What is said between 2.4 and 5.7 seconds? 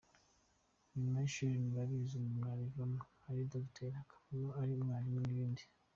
arivamo ari ’Docteur’, akavamo ari umwarimu n’ibindi.